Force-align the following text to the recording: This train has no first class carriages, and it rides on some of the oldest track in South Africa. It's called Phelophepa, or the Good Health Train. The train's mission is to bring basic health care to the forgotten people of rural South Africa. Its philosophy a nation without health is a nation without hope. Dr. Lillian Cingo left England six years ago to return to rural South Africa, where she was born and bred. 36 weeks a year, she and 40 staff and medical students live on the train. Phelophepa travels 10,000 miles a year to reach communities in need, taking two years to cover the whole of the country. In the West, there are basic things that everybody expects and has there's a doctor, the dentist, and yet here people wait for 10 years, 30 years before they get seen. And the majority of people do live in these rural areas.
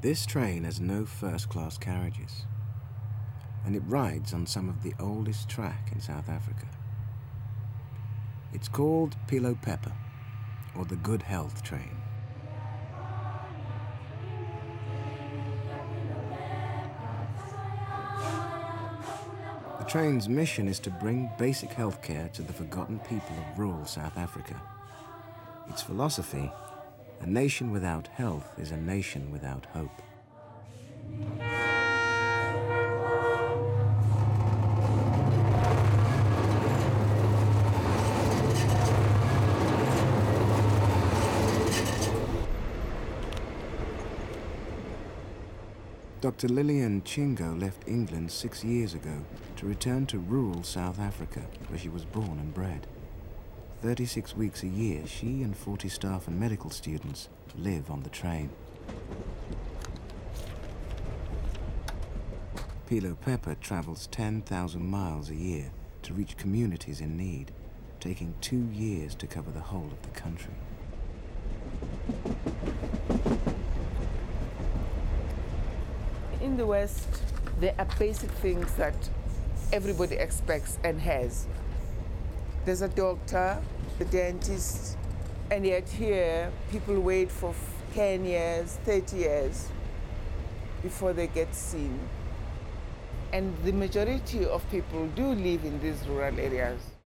This 0.00 0.26
train 0.26 0.62
has 0.62 0.80
no 0.80 1.04
first 1.04 1.48
class 1.48 1.76
carriages, 1.76 2.44
and 3.66 3.74
it 3.74 3.82
rides 3.84 4.32
on 4.32 4.46
some 4.46 4.68
of 4.68 4.84
the 4.84 4.94
oldest 5.00 5.48
track 5.48 5.90
in 5.92 6.00
South 6.00 6.28
Africa. 6.28 6.68
It's 8.52 8.68
called 8.68 9.16
Phelophepa, 9.26 9.92
or 10.76 10.84
the 10.84 10.94
Good 10.94 11.22
Health 11.22 11.64
Train. 11.64 11.96
The 19.80 19.84
train's 19.84 20.28
mission 20.28 20.68
is 20.68 20.78
to 20.80 20.90
bring 20.90 21.28
basic 21.38 21.72
health 21.72 22.02
care 22.02 22.28
to 22.34 22.42
the 22.42 22.52
forgotten 22.52 23.00
people 23.00 23.34
of 23.36 23.58
rural 23.58 23.84
South 23.84 24.16
Africa. 24.16 24.62
Its 25.68 25.82
philosophy 25.82 26.52
a 27.20 27.26
nation 27.26 27.70
without 27.70 28.06
health 28.08 28.52
is 28.58 28.70
a 28.70 28.76
nation 28.76 29.30
without 29.30 29.66
hope. 29.66 30.02
Dr. 46.20 46.48
Lillian 46.48 47.04
Cingo 47.06 47.54
left 47.54 47.86
England 47.86 48.30
six 48.32 48.64
years 48.64 48.92
ago 48.94 49.24
to 49.56 49.66
return 49.66 50.04
to 50.06 50.18
rural 50.18 50.62
South 50.64 50.98
Africa, 50.98 51.40
where 51.68 51.78
she 51.78 51.88
was 51.88 52.04
born 52.04 52.38
and 52.38 52.52
bred. 52.52 52.86
36 53.80 54.36
weeks 54.36 54.64
a 54.64 54.66
year, 54.66 55.06
she 55.06 55.42
and 55.42 55.56
40 55.56 55.88
staff 55.88 56.26
and 56.26 56.38
medical 56.38 56.68
students 56.68 57.28
live 57.56 57.92
on 57.92 58.02
the 58.02 58.10
train. 58.10 58.50
Phelophepa 62.90 63.60
travels 63.60 64.08
10,000 64.08 64.84
miles 64.84 65.30
a 65.30 65.36
year 65.36 65.70
to 66.02 66.12
reach 66.12 66.36
communities 66.36 67.00
in 67.00 67.16
need, 67.16 67.52
taking 68.00 68.34
two 68.40 68.66
years 68.72 69.14
to 69.14 69.28
cover 69.28 69.52
the 69.52 69.60
whole 69.60 69.90
of 69.92 70.02
the 70.02 70.20
country. 70.20 70.54
In 76.40 76.56
the 76.56 76.66
West, 76.66 77.22
there 77.60 77.74
are 77.78 77.86
basic 77.96 78.30
things 78.30 78.72
that 78.74 79.08
everybody 79.72 80.16
expects 80.16 80.78
and 80.82 81.00
has 81.00 81.46
there's 82.64 82.82
a 82.82 82.88
doctor, 82.88 83.62
the 83.98 84.04
dentist, 84.06 84.96
and 85.50 85.64
yet 85.64 85.88
here 85.88 86.52
people 86.70 87.00
wait 87.00 87.30
for 87.30 87.54
10 87.94 88.24
years, 88.24 88.78
30 88.84 89.16
years 89.16 89.68
before 90.82 91.12
they 91.12 91.26
get 91.26 91.54
seen. 91.54 91.98
And 93.32 93.56
the 93.64 93.72
majority 93.72 94.46
of 94.46 94.68
people 94.70 95.06
do 95.08 95.28
live 95.28 95.64
in 95.64 95.80
these 95.80 96.06
rural 96.06 96.38
areas. 96.38 96.80